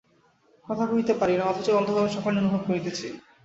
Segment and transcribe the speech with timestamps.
[0.65, 3.07] কথা কহিতে পারি না, অথচ অন্ধভাবে সকলই অনুভব করিতেছি।